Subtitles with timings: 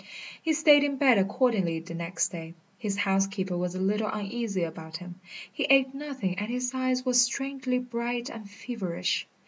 [0.41, 2.55] He stayed in bed accordingly the next day.
[2.79, 5.19] His housekeeper was a little uneasy about him.
[5.53, 9.27] He ate nothing and his eyes were strangely bright and feverish.